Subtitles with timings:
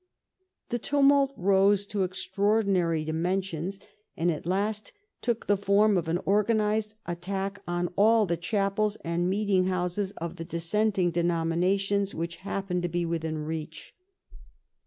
[0.69, 3.79] The tumult rose to extraordinary dimensions,
[4.17, 9.29] and at last took the form of an organized attack on all the chapels and
[9.29, 13.93] meeting houses of the dissenting de nominations which happened to be within reach.